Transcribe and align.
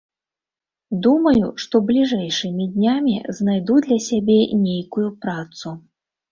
Думаю, 1.05 1.49
што 1.65 1.75
бліжэйшымі 1.91 2.67
днямі 2.79 3.15
знайду 3.43 3.79
для 3.87 4.01
сябе 4.09 4.41
нейкую 4.67 5.09
працу. 5.27 5.79